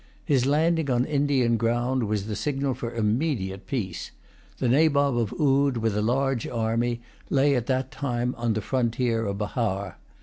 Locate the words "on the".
8.35-8.61